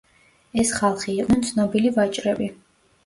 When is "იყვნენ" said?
1.17-1.45